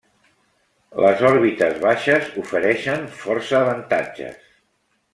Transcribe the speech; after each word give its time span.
Les 1.07 1.21
òrbites 1.33 1.77
baixes 1.85 2.33
ofereixen 2.47 3.09
força 3.23 3.63
avantatges. 3.63 4.55